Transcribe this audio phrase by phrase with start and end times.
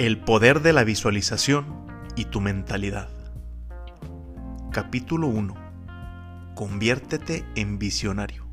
[0.00, 1.66] El poder de la visualización
[2.16, 3.10] y tu mentalidad.
[4.72, 5.54] Capítulo 1.
[6.54, 8.46] Conviértete en visionario.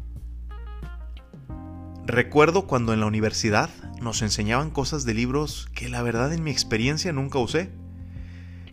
[2.05, 3.69] Recuerdo cuando en la universidad
[4.01, 7.71] nos enseñaban cosas de libros que la verdad en mi experiencia nunca usé.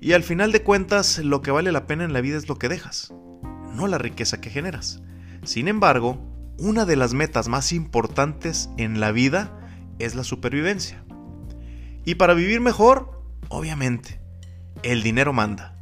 [0.01, 2.59] Y al final de cuentas lo que vale la pena en la vida es lo
[2.59, 3.15] que dejas,
[3.73, 5.01] no la riqueza que generas.
[5.45, 6.19] Sin embargo,
[6.59, 9.61] una de las metas más importantes en la vida
[10.01, 11.04] es la supervivencia.
[12.05, 14.21] Y para vivir mejor, obviamente,
[14.83, 15.75] el dinero manda.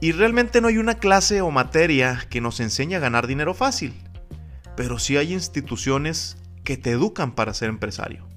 [0.00, 3.94] Y realmente no hay una clase o materia que nos enseñe a ganar dinero fácil,
[4.76, 8.28] pero sí hay instituciones que te educan para ser empresario.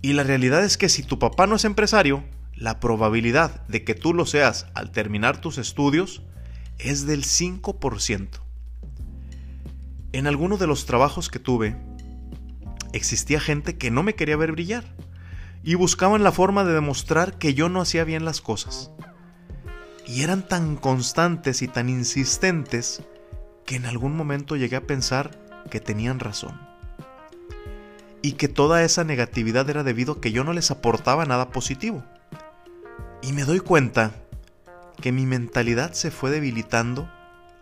[0.00, 3.94] Y la realidad es que si tu papá no es empresario, la probabilidad de que
[3.94, 6.22] tú lo seas al terminar tus estudios
[6.78, 8.28] es del 5%.
[10.12, 11.76] En alguno de los trabajos que tuve,
[12.92, 14.84] existía gente que no me quería ver brillar
[15.62, 18.90] y buscaban la forma de demostrar que yo no hacía bien las cosas.
[20.06, 23.02] Y eran tan constantes y tan insistentes
[23.66, 25.38] que en algún momento llegué a pensar
[25.70, 26.60] que tenían razón.
[28.22, 32.02] Y que toda esa negatividad era debido a que yo no les aportaba nada positivo.
[33.22, 34.12] Y me doy cuenta
[35.00, 37.10] que mi mentalidad se fue debilitando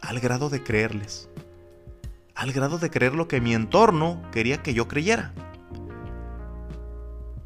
[0.00, 1.28] al grado de creerles.
[2.34, 5.32] Al grado de creer lo que mi entorno quería que yo creyera.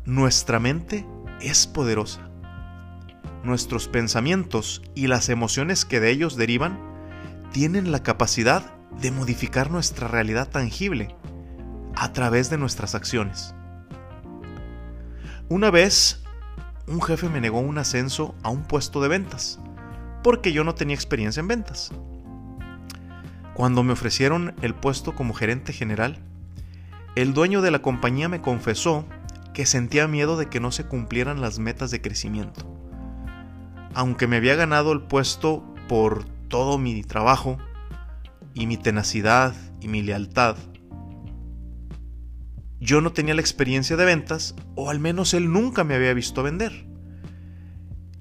[0.04, 1.06] Nuestra mente
[1.40, 2.28] es poderosa.
[3.44, 6.76] Nuestros pensamientos y las emociones que de ellos derivan
[7.52, 11.14] tienen la capacidad de modificar nuestra realidad tangible
[11.94, 13.54] a través de nuestras acciones.
[15.48, 16.24] Una vez,
[16.88, 19.60] un jefe me negó un ascenso a un puesto de ventas,
[20.24, 21.92] porque yo no tenía experiencia en ventas.
[23.54, 26.18] Cuando me ofrecieron el puesto como gerente general,
[27.14, 29.06] el dueño de la compañía me confesó
[29.54, 32.66] que sentía miedo de que no se cumplieran las metas de crecimiento.
[33.94, 37.58] Aunque me había ganado el puesto por todo mi trabajo
[38.54, 40.56] y mi tenacidad y mi lealtad,
[42.80, 46.42] yo no tenía la experiencia de ventas, o al menos él nunca me había visto
[46.42, 46.84] vender.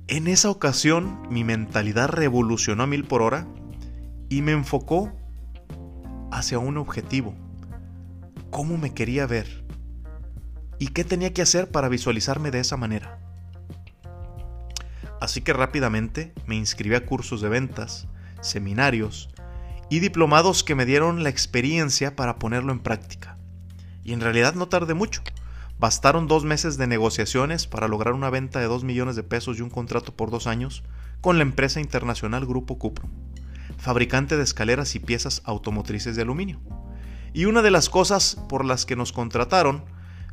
[0.08, 3.48] En esa ocasión mi mentalidad revolucionó a mil por hora
[4.30, 5.12] y me enfocó
[6.32, 7.34] hacia un objetivo,
[8.52, 9.61] cómo me quería ver
[10.82, 13.20] y qué tenía que hacer para visualizarme de esa manera.
[15.22, 18.08] Así que rápidamente me inscribí a cursos de ventas,
[18.42, 19.30] seminarios
[19.92, 23.38] y diplomados que me dieron la experiencia para ponerlo en práctica.
[24.04, 25.22] Y en realidad no tardé mucho.
[25.78, 29.62] Bastaron dos meses de negociaciones para lograr una venta de 2 millones de pesos y
[29.62, 30.84] un contrato por dos años
[31.22, 33.08] con la empresa internacional Grupo Cupro,
[33.78, 36.60] fabricante de escaleras y piezas automotrices de aluminio.
[37.34, 39.86] Y una de las cosas por las que nos contrataron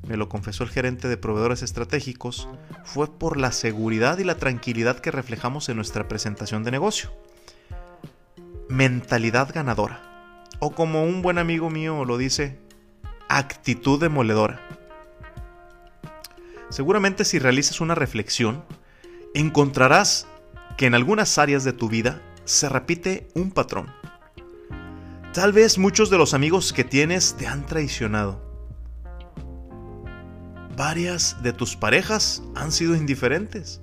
[0.06, 2.48] me lo confesó el gerente de proveedores estratégicos,
[2.84, 7.12] fue por la seguridad y la tranquilidad que reflejamos en nuestra presentación de negocio.
[8.69, 10.47] Mentalidad ganadora.
[10.60, 12.58] O como un buen amigo mío lo dice,
[13.28, 14.60] actitud demoledora.
[16.70, 18.64] Seguramente si realizas una reflexión,
[19.34, 20.26] encontrarás
[20.76, 23.92] que en algunas áreas de tu vida se repite un patrón.
[25.32, 28.47] Tal vez muchos de los amigos que tienes te han traicionado
[30.78, 33.83] varias de tus parejas han sido indiferentes.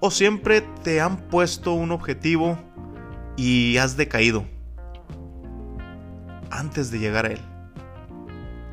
[0.00, 2.58] O siempre te han puesto un objetivo
[3.36, 4.46] y has decaído
[6.50, 7.40] antes de llegar a él.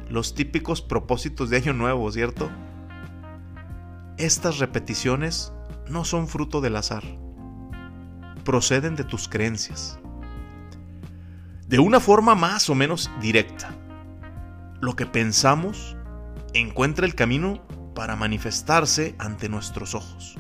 [0.10, 2.50] Los típicos propósitos de año nuevo, ¿cierto?
[4.18, 5.52] Estas repeticiones
[5.90, 7.04] no son fruto del azar.
[8.46, 10.00] Proceden de tus creencias.
[11.68, 13.70] De una forma más o menos directa.
[14.80, 15.98] Lo que pensamos
[16.54, 17.62] encuentra el camino
[17.96, 20.36] para manifestarse ante nuestros ojos.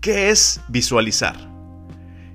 [0.00, 1.36] ¿Qué es visualizar?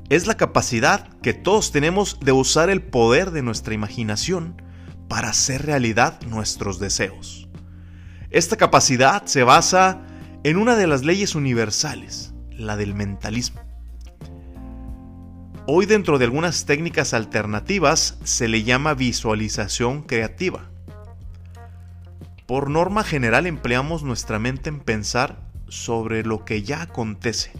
[0.09, 4.61] Es la capacidad que todos tenemos de usar el poder de nuestra imaginación
[5.07, 7.47] para hacer realidad nuestros deseos.
[8.31, 10.01] Esta capacidad se basa
[10.43, 13.61] en una de las leyes universales, la del mentalismo.
[15.67, 20.69] Hoy dentro de algunas técnicas alternativas se le llama visualización creativa
[22.49, 27.51] por norma general empleamos nuestra mente en pensar sobre lo que ya acontece.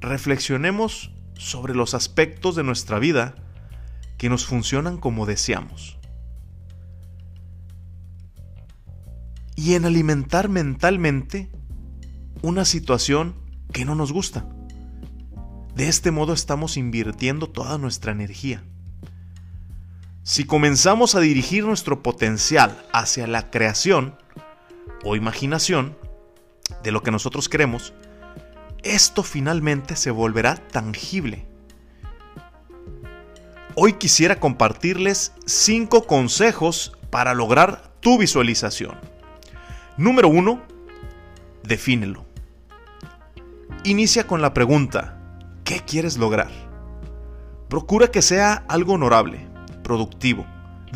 [0.00, 3.34] Reflexionemos sobre los aspectos de nuestra vida
[4.16, 5.98] que nos funcionan como deseamos.
[9.56, 11.52] Y en alimentar mentalmente
[12.40, 13.34] una situación
[13.74, 14.48] que no nos gusta.
[15.74, 18.64] De este modo estamos invirtiendo toda nuestra energía.
[20.26, 24.16] Si comenzamos a dirigir nuestro potencial hacia la creación
[25.04, 25.98] o imaginación
[26.82, 27.92] de lo que nosotros queremos,
[28.82, 31.46] esto finalmente se volverá tangible.
[33.74, 38.98] Hoy quisiera compartirles 5 consejos para lograr tu visualización.
[39.98, 40.62] Número 1.
[41.64, 42.24] Defínelo.
[43.84, 45.20] Inicia con la pregunta,
[45.64, 46.50] ¿qué quieres lograr?
[47.68, 49.52] Procura que sea algo honorable,
[49.84, 50.44] productivo,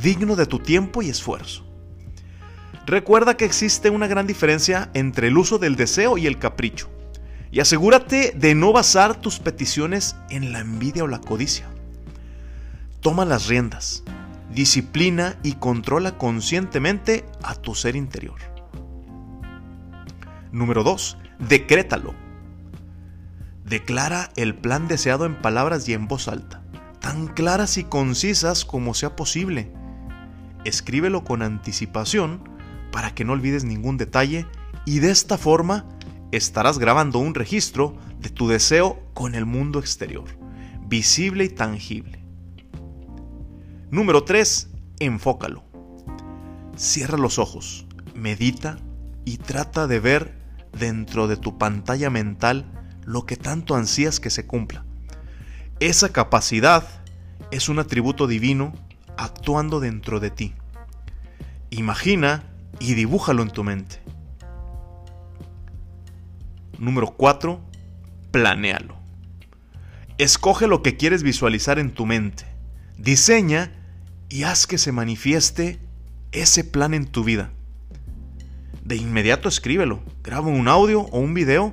[0.02, 1.64] digno de tu tiempo y esfuerzo.
[2.86, 6.90] Recuerda que existe una gran diferencia entre el uso del deseo y el capricho.
[7.52, 11.68] Y asegúrate de no basar tus peticiones en la envidia o la codicia.
[13.00, 14.02] Toma las riendas,
[14.52, 18.40] disciplina y controla conscientemente a tu ser interior.
[20.50, 21.18] Número 2.
[21.38, 22.14] Decrétalo.
[23.64, 26.57] Declara el plan deseado en palabras y en voz alta,
[27.08, 29.72] tan claras y concisas como sea posible.
[30.66, 32.46] Escríbelo con anticipación
[32.92, 34.46] para que no olvides ningún detalle
[34.84, 35.86] y de esta forma
[36.32, 40.26] estarás grabando un registro de tu deseo con el mundo exterior,
[40.86, 42.22] visible y tangible.
[43.90, 44.68] Número 3.
[45.00, 45.64] Enfócalo.
[46.76, 48.76] Cierra los ojos, medita
[49.24, 50.38] y trata de ver
[50.78, 52.70] dentro de tu pantalla mental
[53.06, 54.84] lo que tanto ansías que se cumpla.
[55.80, 56.97] Esa capacidad
[57.50, 58.74] es un atributo divino
[59.16, 60.54] actuando dentro de ti.
[61.70, 62.44] Imagina
[62.78, 64.00] y dibújalo en tu mente.
[66.78, 67.60] Número 4.
[68.30, 68.96] Planéalo.
[70.18, 72.44] Escoge lo que quieres visualizar en tu mente.
[72.96, 73.72] Diseña
[74.28, 75.78] y haz que se manifieste
[76.32, 77.50] ese plan en tu vida.
[78.84, 81.72] De inmediato escríbelo, graba un audio o un video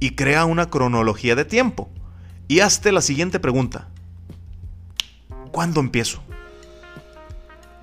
[0.00, 1.90] y crea una cronología de tiempo.
[2.48, 3.88] Y hazte la siguiente pregunta.
[5.54, 6.20] ¿Cuándo empiezo?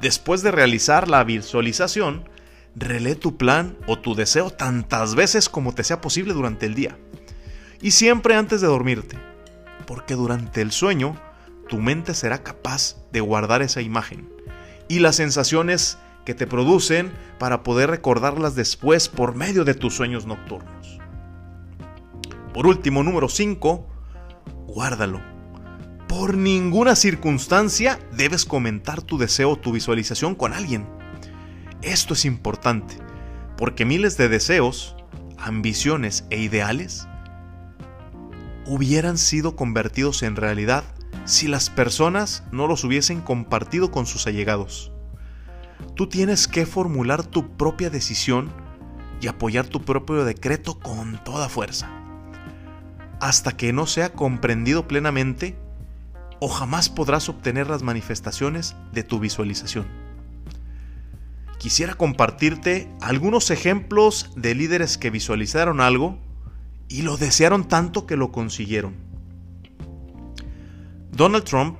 [0.02, 2.28] Después de realizar la visualización,
[2.76, 6.98] relee tu plan o tu deseo tantas veces como te sea posible durante el día.
[7.82, 9.18] Y siempre antes de dormirte,
[9.88, 11.16] porque durante el sueño
[11.70, 14.30] tu mente será capaz de guardar esa imagen
[14.90, 20.26] y las sensaciones que te producen para poder recordarlas después por medio de tus sueños
[20.26, 21.00] nocturnos.
[22.54, 23.88] Por último, número 5,
[24.68, 25.31] guárdalo.
[26.12, 30.86] Por ninguna circunstancia debes comentar tu deseo o tu visualización con alguien.
[31.82, 32.98] Esto es importante,
[33.56, 34.98] porque miles de deseos,
[35.38, 37.08] ambiciones e ideales
[38.66, 40.84] hubieran sido convertidos en realidad
[41.24, 44.92] si las personas no los hubiesen compartido con sus allegados.
[45.96, 48.52] Tú tienes que formular tu propia decisión
[49.22, 51.90] y apoyar tu propio decreto con toda fuerza.
[53.22, 55.58] Hasta que no sea comprendido plenamente,
[56.44, 59.86] o jamás podrás obtener las manifestaciones de tu visualización.
[61.60, 66.18] Quisiera compartirte algunos ejemplos de líderes que visualizaron algo
[66.90, 68.96] y lo desearon tanto que lo consiguieron.
[71.12, 71.80] Donald Trump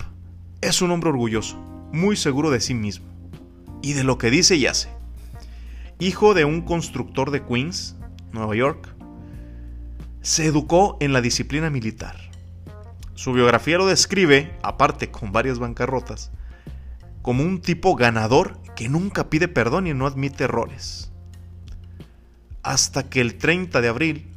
[0.62, 1.58] es un hombre orgulloso,
[1.92, 3.08] muy seguro de sí mismo
[3.82, 4.90] y de lo que dice y hace.
[5.98, 7.96] Hijo de un constructor de Queens,
[8.32, 8.96] Nueva York,
[10.22, 12.31] se educó en la disciplina militar.
[13.22, 16.32] Su biografía lo describe, aparte con varias bancarrotas,
[17.22, 21.12] como un tipo ganador que nunca pide perdón y no admite errores.
[22.64, 24.28] Hasta que el 30 de abril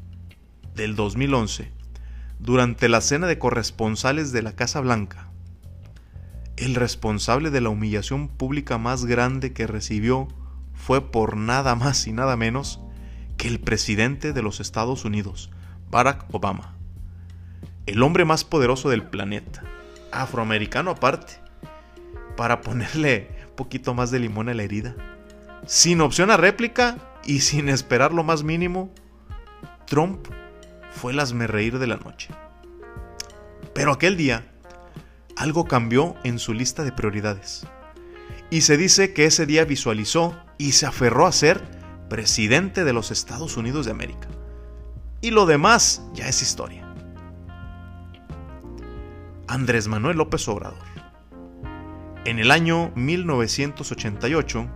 [0.75, 1.73] del 2011
[2.39, 5.31] durante la cena de corresponsales de la Casa Blanca,
[6.59, 10.29] el responsable de la humillación pública más grande que recibió
[10.75, 12.83] fue por nada más y nada menos
[13.39, 15.51] que el presidente de los Estados Unidos,
[15.91, 16.74] Barack Obama,
[17.87, 19.63] el hombre más poderoso del planeta,
[20.13, 21.35] afroamericano aparte,
[22.37, 24.95] para ponerle un poquito más de limón a la herida.
[25.67, 28.93] Sin opción a réplica y sin esperar lo más mínimo,
[29.87, 30.27] Trump
[30.91, 32.29] fue el reír de la noche.
[33.75, 34.47] Pero aquel día,
[35.37, 37.67] algo cambió en su lista de prioridades.
[38.51, 41.63] Y se dice que ese día visualizó y se aferró a ser
[42.09, 44.29] presidente de los Estados Unidos de América.
[45.21, 46.84] Y lo demás ya es historia.
[49.55, 50.83] Andrés Manuel López Obrador.
[52.25, 54.69] En el año 1988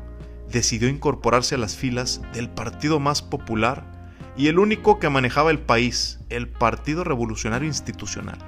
[0.52, 5.58] decidió incorporarse a las filas del partido más popular y el único que manejaba el
[5.58, 8.38] país, el Partido Revolucionario Institucional,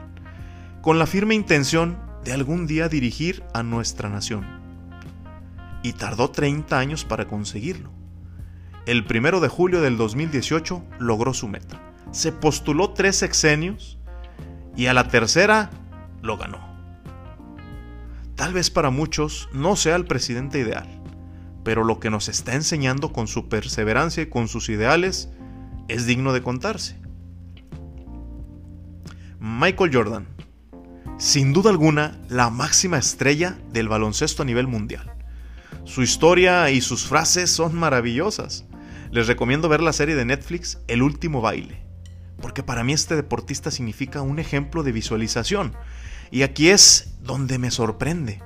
[0.83, 4.47] con la firme intención de algún día dirigir a nuestra nación.
[5.83, 7.91] Y tardó 30 años para conseguirlo.
[8.87, 11.83] El primero de julio del 2018 logró su meta.
[12.13, 13.99] Se postuló tres sexenios
[14.77, 15.71] y a la tercera
[16.23, 16.69] lo ganó.
[18.37, 20.89] tal vez para muchos no sea el presidente ideal,
[21.63, 25.29] pero lo que nos está enseñando con su perseverancia y con sus ideales
[25.89, 26.99] es digno de contarse.
[29.39, 30.27] Michael Jordan,
[31.19, 35.13] sin duda alguna la máxima estrella del baloncesto a nivel mundial.
[35.85, 38.65] Su historia y sus frases son maravillosas.
[39.11, 41.83] Les recomiendo ver la serie de Netflix El último baile,
[42.41, 45.75] porque para mí este deportista significa un ejemplo de visualización.
[46.31, 48.43] Y aquí es donde me sorprende.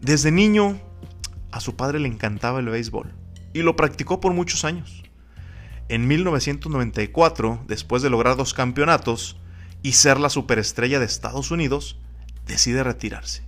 [0.00, 0.80] Desde niño
[1.50, 3.12] a su padre le encantaba el béisbol
[3.52, 5.02] y lo practicó por muchos años.
[5.88, 9.36] En 1994, después de lograr dos campeonatos
[9.82, 11.98] y ser la superestrella de Estados Unidos,
[12.46, 13.42] decide retirarse.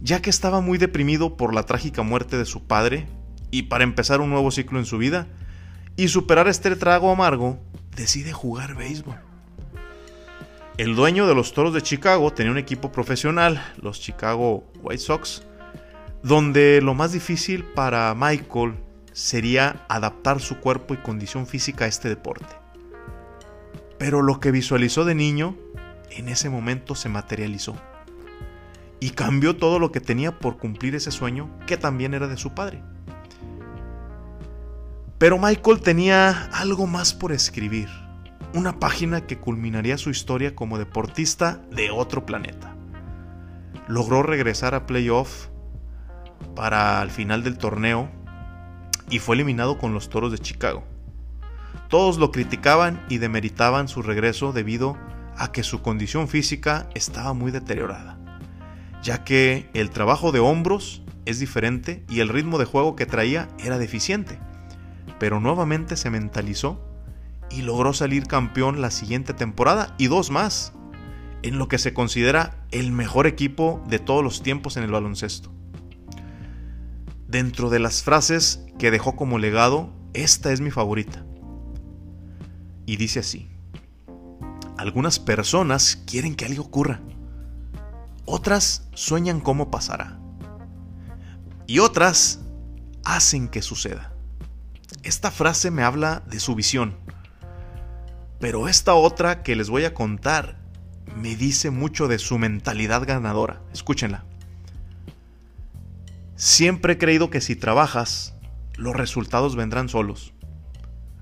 [0.00, 3.06] Ya que estaba muy deprimido por la trágica muerte de su padre
[3.50, 5.28] y para empezar un nuevo ciclo en su vida
[5.96, 7.60] y superar este trago amargo,
[7.94, 9.31] decide jugar béisbol.
[10.78, 15.42] El dueño de los Toros de Chicago tenía un equipo profesional, los Chicago White Sox,
[16.22, 18.76] donde lo más difícil para Michael
[19.12, 22.56] sería adaptar su cuerpo y condición física a este deporte.
[23.98, 25.56] Pero lo que visualizó de niño,
[26.10, 27.76] en ese momento se materializó.
[28.98, 32.54] Y cambió todo lo que tenía por cumplir ese sueño que también era de su
[32.54, 32.82] padre.
[35.18, 37.88] Pero Michael tenía algo más por escribir,
[38.54, 42.74] una página que culminaría su historia como deportista de otro planeta.
[43.88, 45.48] Logró regresar a playoff
[46.54, 48.10] para el final del torneo
[49.10, 50.84] y fue eliminado con los Toros de Chicago.
[51.88, 54.96] Todos lo criticaban y demeritaban su regreso debido
[55.36, 58.18] a que su condición física estaba muy deteriorada,
[59.02, 63.48] ya que el trabajo de hombros es diferente y el ritmo de juego que traía
[63.58, 64.38] era deficiente
[65.22, 66.80] pero nuevamente se mentalizó
[67.52, 70.72] y logró salir campeón la siguiente temporada y dos más,
[71.42, 75.52] en lo que se considera el mejor equipo de todos los tiempos en el baloncesto.
[77.26, 81.24] Dentro de las frases que dejó como legado, esta es mi favorita.
[82.86, 83.50] Y dice así,
[84.76, 87.00] algunas personas quieren que algo ocurra,
[88.24, 90.18] otras sueñan cómo pasará,
[91.66, 92.40] y otras
[93.04, 94.12] hacen que suceda.
[95.02, 96.96] Esta frase me habla de su visión.
[98.42, 100.56] Pero esta otra que les voy a contar
[101.16, 103.62] me dice mucho de su mentalidad ganadora.
[103.72, 104.24] Escúchenla.
[106.34, 108.34] Siempre he creído que si trabajas,
[108.74, 110.32] los resultados vendrán solos.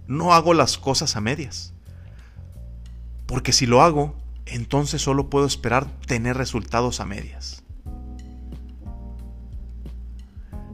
[0.07, 1.75] No hago las cosas a medias.
[3.27, 7.62] Porque si lo hago, entonces solo puedo esperar tener resultados a medias.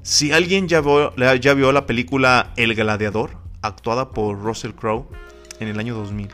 [0.04, 1.12] Si alguien ya vio,
[1.72, 5.08] la película El Gladiador, actuada por Russell Crowe
[5.60, 6.30] en el año 2000,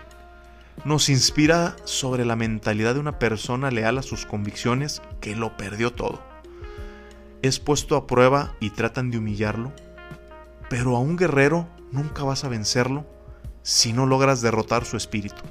[0.85, 5.93] nos inspira sobre la mentalidad de una persona leal a sus convicciones que lo perdió
[5.93, 6.23] todo.
[7.43, 9.73] Es puesto a prueba y tratan de humillarlo,
[10.69, 13.07] pero a un guerrero nunca vas a vencerlo
[13.63, 15.43] si no logras derrotar su espíritu.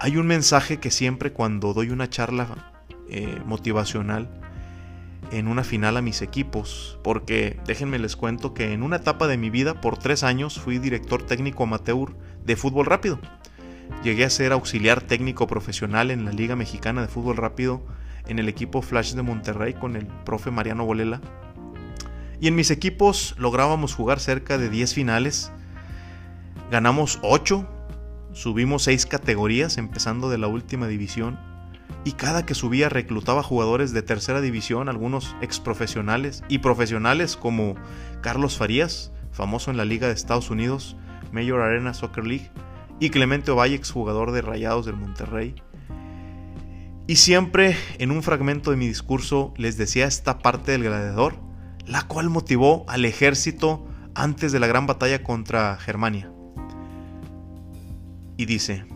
[0.00, 2.72] Hay un mensaje que siempre cuando doy una charla
[3.08, 4.28] eh, motivacional
[5.30, 9.36] en una final a mis equipos, porque déjenme les cuento que en una etapa de
[9.36, 12.14] mi vida por tres años fui director técnico amateur
[12.44, 13.18] de fútbol rápido.
[14.02, 17.82] Llegué a ser auxiliar técnico profesional en la Liga Mexicana de Fútbol Rápido
[18.26, 21.20] en el equipo Flash de Monterrey con el profe Mariano Bolela.
[22.40, 25.52] Y en mis equipos lográbamos jugar cerca de 10 finales.
[26.70, 27.66] Ganamos 8,
[28.32, 31.38] subimos 6 categorías empezando de la última división
[32.04, 37.74] y cada que subía reclutaba jugadores de tercera división, algunos ex profesionales y profesionales como
[38.20, 40.96] Carlos Farías, famoso en la Liga de Estados Unidos,
[41.32, 42.50] Major Arena Soccer League,
[43.00, 45.54] y Clemente Ovalle, jugador de Rayados del Monterrey.
[47.06, 51.36] Y siempre en un fragmento de mi discurso les decía esta parte del gladiador,
[51.86, 56.30] la cual motivó al ejército antes de la gran batalla contra Germania.
[58.36, 58.86] Y dice,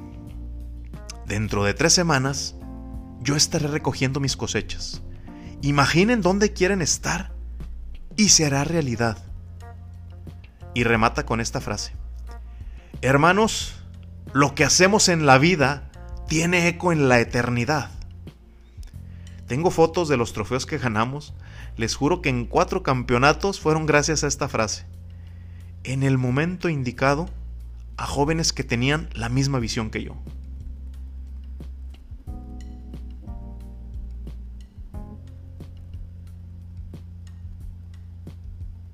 [1.26, 2.57] dentro de tres semanas,
[3.20, 5.02] yo estaré recogiendo mis cosechas.
[5.62, 7.32] Imaginen dónde quieren estar
[8.16, 9.18] y se hará realidad.
[10.74, 11.92] Y remata con esta frase.
[13.00, 13.74] Hermanos,
[14.32, 15.90] lo que hacemos en la vida
[16.28, 17.90] tiene eco en la eternidad.
[19.46, 21.34] Tengo fotos de los trofeos que ganamos.
[21.76, 24.84] Les juro que en cuatro campeonatos fueron gracias a esta frase.
[25.84, 27.30] En el momento indicado,
[27.96, 30.16] a jóvenes que tenían la misma visión que yo.